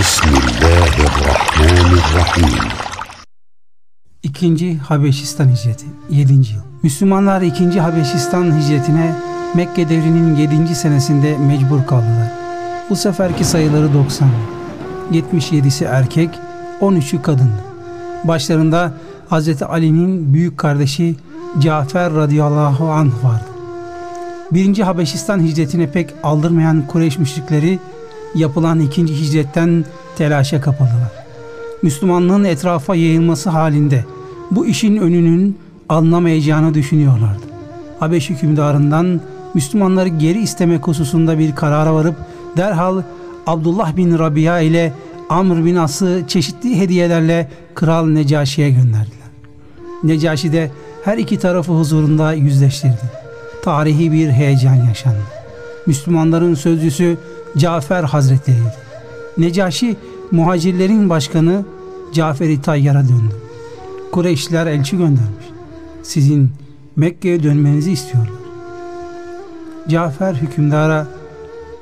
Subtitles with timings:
[0.00, 2.68] Bismillahirrahmanirrahim.
[4.22, 6.32] İkinci Habeşistan hicreti 7.
[6.32, 6.42] yıl.
[6.82, 7.80] Müslümanlar 2.
[7.80, 9.16] Habeşistan hicretine
[9.54, 10.74] Mekke devrinin 7.
[10.74, 12.32] senesinde mecbur kaldılar.
[12.90, 14.28] Bu seferki sayıları 90.
[15.12, 16.30] 77'si erkek,
[16.80, 17.64] 13'ü kadındı.
[18.24, 18.92] Başlarında
[19.30, 19.62] Hz.
[19.62, 21.16] Ali'nin büyük kardeşi
[21.58, 23.44] Cafer radıyallahu anh vardı.
[24.52, 27.78] Birinci Habeşistan hicretine pek aldırmayan Kureyş müşrikleri
[28.34, 29.84] yapılan ikinci hicretten
[30.16, 31.12] telaşa kapıldılar.
[31.82, 34.04] Müslümanlığın etrafa yayılması halinde
[34.50, 37.42] bu işin önünün alınamayacağını düşünüyorlardı.
[38.00, 39.20] Habeş hükümdarından
[39.54, 42.16] Müslümanları geri istemek hususunda bir karara varıp
[42.56, 43.02] derhal
[43.46, 44.92] Abdullah bin Rabia ile
[45.28, 49.30] Amr bin As'ı çeşitli hediyelerle Kral Necaşi'ye gönderdiler.
[50.02, 50.70] Necaşi de
[51.04, 53.10] her iki tarafı huzurunda yüzleştirdi.
[53.64, 55.22] Tarihi bir heyecan yaşandı.
[55.86, 57.16] Müslümanların sözcüsü
[57.56, 58.74] Cafer Hazretleri'ydi.
[59.38, 59.96] Necaşi
[60.30, 61.64] muhacirlerin başkanı
[62.12, 63.34] Cafer-i Tayyar'a döndü.
[64.12, 65.46] Kureyşliler elçi göndermiş.
[66.02, 66.50] Sizin
[66.96, 68.32] Mekke'ye dönmenizi istiyorlar.
[69.88, 71.06] Cafer hükümdara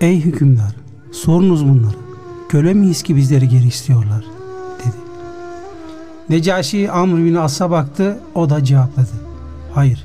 [0.00, 0.76] Ey hükümdar
[1.12, 1.96] sorunuz bunları.
[2.48, 4.24] Köle miyiz ki bizleri geri istiyorlar
[4.78, 4.96] dedi.
[6.28, 9.08] Necaşi Amr bin As'a baktı o da cevapladı.
[9.74, 10.04] Hayır,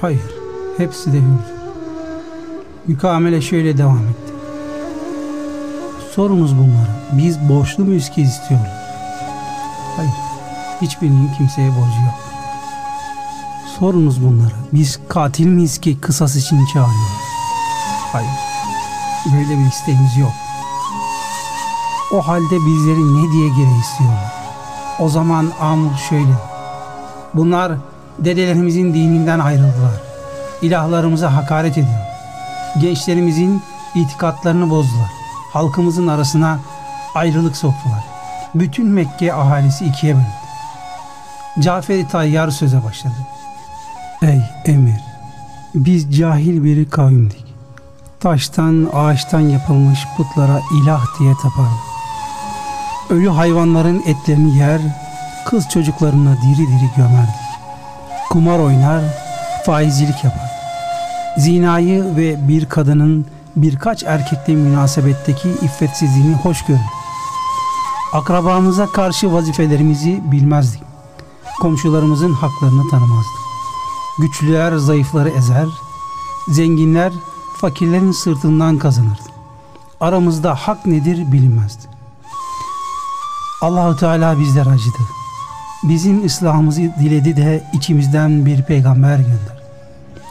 [0.00, 0.20] hayır
[0.76, 1.56] hepsi de hürdür.
[2.86, 4.35] Mükamele şöyle devam etti.
[6.16, 6.90] Sorunuz bunlara.
[7.12, 8.72] Biz borçlu muyuz ki istiyorlar?
[9.96, 10.12] Hayır.
[10.82, 12.14] Hiçbirinin kimseye borcu yok.
[13.78, 14.54] Sorunuz bunlara.
[14.72, 17.26] Biz katil miyiz ki kısas için çağırıyoruz?
[18.12, 18.30] Hayır.
[19.32, 20.32] Böyle bir isteğimiz yok.
[22.12, 24.32] O halde bizleri ne diye geri istiyorlar?
[24.98, 26.34] O zaman Amr şöyle.
[27.34, 27.72] Bunlar
[28.18, 30.00] dedelerimizin dininden ayrıldılar.
[30.62, 32.06] İlahlarımıza hakaret ediyor.
[32.80, 33.62] Gençlerimizin
[33.94, 35.15] itikatlarını bozdular.
[35.56, 36.58] Halkımızın arasına
[37.14, 38.04] ayrılık soktular.
[38.54, 40.30] Bütün Mekke ahalisi ikiye bölündü.
[41.60, 43.14] Cafer-i Tayyar söze başladı.
[44.22, 45.00] Ey emir!
[45.74, 47.44] Biz cahil bir kavimdik.
[48.20, 51.86] Taştan, ağaçtan yapılmış putlara ilah diye tapardık.
[53.10, 54.80] Ölü hayvanların etlerini yer,
[55.46, 57.34] kız çocuklarını diri diri gömerdik.
[58.30, 59.02] Kumar oynar,
[59.66, 60.50] faizcilik yapar.
[61.38, 66.80] Zinayı ve bir kadının birkaç erkekle münasebetteki iffetsizliğini hoş görür.
[68.12, 70.82] Akrabamıza karşı vazifelerimizi bilmezdik.
[71.60, 73.46] Komşularımızın haklarını tanımazdık.
[74.18, 75.66] Güçlüler zayıfları ezer,
[76.48, 77.12] zenginler
[77.60, 79.30] fakirlerin sırtından kazanırdı.
[80.00, 81.82] Aramızda hak nedir bilinmezdi.
[83.62, 84.98] Allahu Teala bizler acıdı.
[85.82, 89.62] Bizim ıslahımızı diledi de içimizden bir peygamber gönder.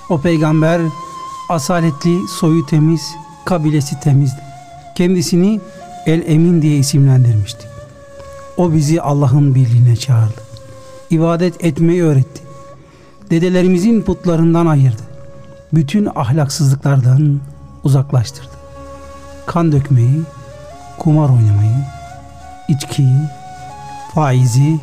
[0.09, 0.81] O peygamber
[1.49, 4.41] asaletli, soyu temiz, kabilesi temizdi.
[4.95, 5.61] Kendisini
[6.05, 7.67] El Emin diye isimlendirmişti.
[8.57, 10.41] O bizi Allah'ın birliğine çağırdı.
[11.09, 12.41] İbadet etmeyi öğretti.
[13.29, 15.01] Dedelerimizin putlarından ayırdı.
[15.73, 17.39] Bütün ahlaksızlıklardan
[17.83, 18.55] uzaklaştırdı.
[19.45, 20.21] Kan dökmeyi,
[20.97, 21.85] kumar oynamayı,
[22.67, 23.17] içkiyi,
[24.13, 24.79] faizi,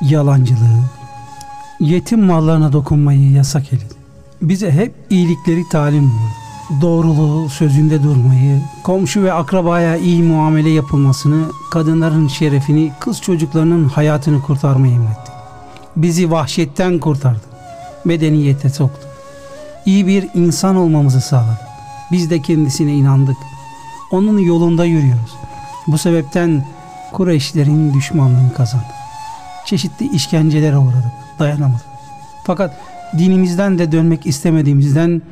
[0.00, 0.80] yalancılığı,
[1.80, 3.97] yetim mallarına dokunmayı yasak edildi.
[4.42, 6.12] Bize hep iyilikleri talim.
[6.80, 14.94] Doğruluğu, sözünde durmayı, komşu ve akrabaya iyi muamele yapılmasını, kadınların şerefini, kız çocuklarının hayatını kurtarmayı
[14.94, 15.32] emretti.
[15.96, 17.40] Bizi vahşetten kurtardı.
[18.04, 19.08] Medeniyete soktu.
[19.86, 21.60] İyi bir insan olmamızı sağladı.
[22.12, 23.36] Biz de kendisine inandık.
[24.10, 25.34] Onun yolunda yürüyoruz.
[25.86, 26.64] Bu sebepten
[27.12, 28.88] Kureyşlerin düşmanlığını kazandık.
[29.64, 31.12] Çeşitli işkencelere uğradık.
[31.38, 31.86] Dayanamadık.
[32.44, 32.76] Fakat
[33.18, 35.22] dinimizden de dönmek istemediğimizden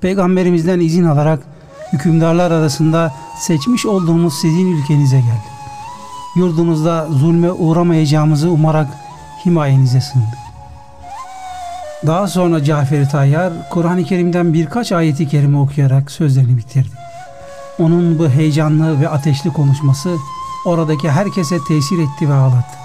[0.00, 1.42] peygamberimizden izin alarak
[1.92, 5.56] hükümdarlar arasında seçmiş olduğumuz sizin ülkenize geldik.
[6.36, 8.88] Yurdunuzda zulme uğramayacağımızı umarak
[9.46, 10.46] himayenize sığındık.
[12.06, 16.96] Daha sonra Cafer-i Tayyar Kur'an-ı Kerim'den birkaç ayeti kerime okuyarak sözlerini bitirdi.
[17.78, 20.16] Onun bu heyecanlı ve ateşli konuşması
[20.66, 22.78] oradaki herkese tesir etti ve ağlattı.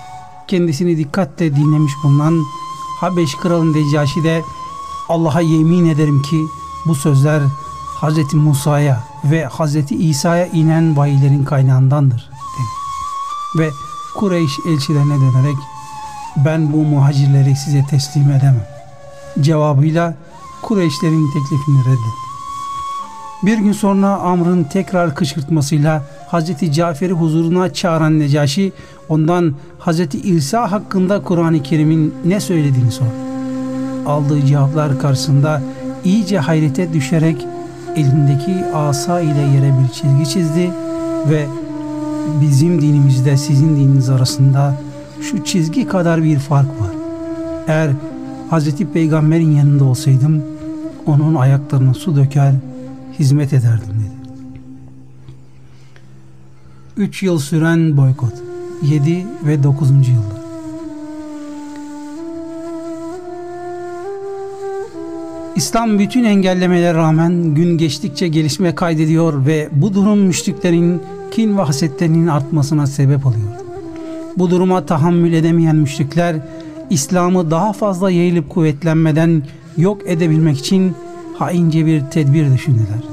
[0.48, 2.40] Kendisini dikkatle dinlemiş bulunan
[3.02, 4.44] Habeş Kralı Decaşi de
[5.10, 6.48] Allah'a yemin ederim ki
[6.86, 7.42] bu sözler
[8.02, 8.34] Hz.
[8.34, 9.92] Musa'ya ve Hz.
[9.92, 12.68] İsa'ya inen vahiylerin kaynağındandır dedi.
[13.64, 13.70] Ve
[14.16, 15.56] Kureyş elçilerine dönerek
[16.38, 18.68] ben bu muhacirleri size teslim edemem.
[19.42, 20.14] Cevabıyla
[20.62, 22.32] Kureyşlerin teklifini reddetti.
[23.44, 26.72] Bir gün sonra Amr'ın tekrar kışkırtmasıyla Hz.
[26.72, 28.72] Cafer'i huzuruna çağıran Necaşi
[29.10, 30.16] ondan Hz.
[30.24, 33.10] İsa hakkında Kur'an-ı Kerim'in ne söylediğini sordu.
[34.06, 35.62] Aldığı cevaplar karşısında
[36.04, 37.48] iyice hayrete düşerek
[37.96, 40.72] elindeki asa ile yere bir çizgi çizdi
[41.30, 41.46] ve
[42.42, 44.76] bizim dinimizde sizin dininiz arasında
[45.22, 46.92] şu çizgi kadar bir fark var.
[47.68, 47.92] Eğer
[48.50, 50.44] Hazreti Peygamber'in yanında olsaydım
[51.06, 52.54] onun ayaklarına su döker
[53.20, 54.01] hizmet ederdim
[57.02, 58.34] 3 yıl süren boykot
[58.84, 59.90] 7 ve 9.
[59.90, 60.42] yılda
[65.56, 71.02] İslam bütün engellemelere rağmen gün geçtikçe gelişme kaydediyor ve bu durum müşriklerin
[71.32, 73.52] kin ve hasetlerinin artmasına sebep oluyor.
[74.38, 76.36] Bu duruma tahammül edemeyen müşrikler
[76.90, 79.44] İslam'ı daha fazla yayılıp kuvvetlenmeden
[79.78, 80.96] yok edebilmek için
[81.34, 83.04] haince bir tedbir düşündüler.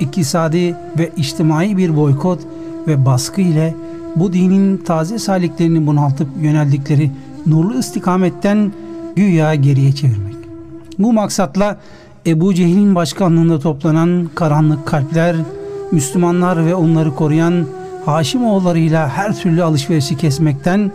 [0.00, 2.40] İktisadi ve içtimai bir boykot
[2.90, 3.74] ve baskı ile
[4.16, 7.10] bu dinin taze saliklerini bunaltıp yöneldikleri
[7.46, 8.72] nurlu istikametten
[9.16, 10.36] güya geriye çevirmek.
[10.98, 11.78] Bu maksatla
[12.26, 15.36] Ebu Cehil'in başkanlığında toplanan karanlık kalpler,
[15.92, 17.66] Müslümanlar ve onları koruyan
[18.06, 20.92] Haşimoğullarıyla her türlü alışverişi kesmekten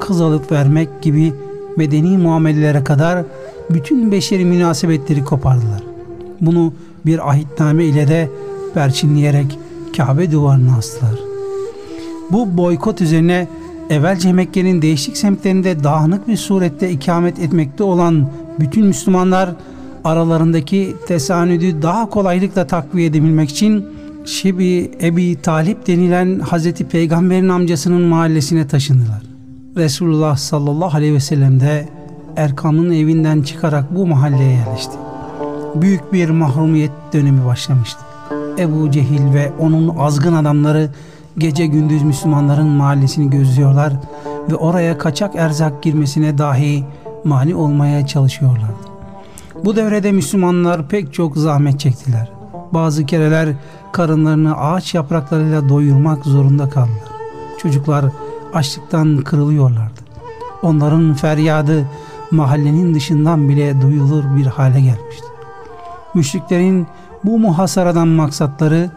[0.00, 1.32] kız alıp vermek gibi
[1.76, 3.24] medeni muamelelere kadar
[3.70, 5.82] bütün beşeri münasebetleri kopardılar.
[6.40, 6.72] Bunu
[7.06, 8.30] bir ahitname ile de
[8.74, 9.58] perçinleyerek
[9.96, 11.23] Kabe duvarına astılar.
[12.32, 13.48] Bu boykot üzerine
[13.90, 18.28] evvelce Mekke'nin değişik semtlerinde dağınık bir surette ikamet etmekte olan
[18.60, 19.50] bütün Müslümanlar
[20.04, 23.86] aralarındaki tesanüdü daha kolaylıkla takviye edebilmek için
[24.24, 29.22] Şibi Ebi Talip denilen Hazreti Peygamber'in amcasının mahallesine taşındılar.
[29.76, 31.88] Resulullah sallallahu aleyhi ve sellem de
[32.36, 34.92] Erkam'ın evinden çıkarak bu mahalleye yerleşti.
[35.74, 38.00] Büyük bir mahrumiyet dönemi başlamıştı.
[38.58, 40.90] Ebu Cehil ve onun azgın adamları
[41.38, 43.92] gece gündüz Müslümanların mahallesini gözlüyorlar
[44.50, 46.84] ve oraya kaçak erzak girmesine dahi
[47.24, 48.84] mani olmaya çalışıyorlardı.
[49.64, 52.30] Bu devrede Müslümanlar pek çok zahmet çektiler.
[52.72, 53.48] Bazı kereler
[53.92, 57.14] karınlarını ağaç yapraklarıyla doyurmak zorunda kaldılar.
[57.58, 58.04] Çocuklar
[58.54, 60.00] açlıktan kırılıyorlardı.
[60.62, 61.88] Onların feryadı
[62.30, 65.26] mahallenin dışından bile duyulur bir hale gelmişti.
[66.14, 66.86] Müşriklerin
[67.24, 68.90] bu muhasaradan maksatları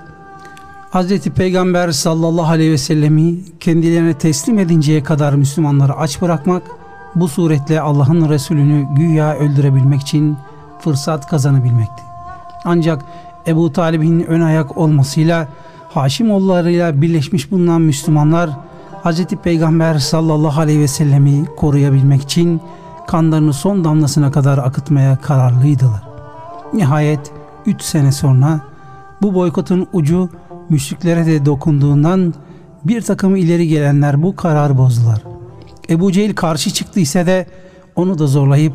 [0.92, 1.20] Hz.
[1.20, 6.64] Peygamber sallallahu aleyhi ve sellemi kendilerine teslim edinceye kadar Müslümanları aç bırakmak,
[7.16, 10.38] bu suretle Allah'ın Resulünü güya öldürebilmek için
[10.80, 12.04] fırsat kazanabilmekti.
[12.66, 13.02] Ancak
[13.48, 15.48] Ebu Talib'in ön ayak olmasıyla
[15.90, 18.50] Haşimoğullarıyla birleşmiş bulunan Müslümanlar
[19.04, 19.26] Hz.
[19.26, 22.62] Peygamber sallallahu aleyhi ve sellemi koruyabilmek için
[23.08, 26.08] kanlarını son damlasına kadar akıtmaya kararlıydılar.
[26.74, 27.32] Nihayet
[27.66, 28.60] 3 sene sonra
[29.22, 30.30] bu boykotun ucu
[30.70, 32.34] müşriklere de dokunduğundan
[32.84, 35.24] bir takım ileri gelenler bu kararı bozdular.
[35.90, 37.48] Ebu Cehil karşı çıktı ise de
[37.96, 38.74] onu da zorlayıp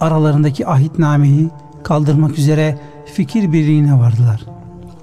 [0.00, 1.50] aralarındaki ahitnameyi
[1.82, 2.78] kaldırmak üzere
[3.14, 4.46] fikir birliğine vardılar.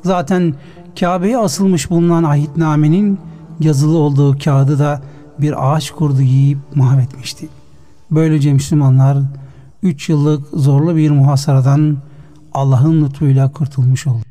[0.04, 0.54] Zaten
[1.00, 3.20] Kabe'ye asılmış bulunan ahitnamenin
[3.60, 5.02] yazılı olduğu kağıdı da
[5.40, 7.50] bir ağaç kurdu yiyip mahvetmişti.
[8.12, 9.18] Böylece Müslümanlar
[9.84, 11.98] 3 yıllık zorlu bir muhasaradan
[12.54, 14.31] Allah'ın lütfuyla kurtulmuş oldu.